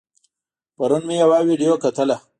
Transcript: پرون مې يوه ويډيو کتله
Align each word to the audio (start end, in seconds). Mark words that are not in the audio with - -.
پرون 0.77 1.01
مې 1.07 1.15
يوه 1.23 1.37
ويډيو 1.47 1.75
کتله 1.83 2.17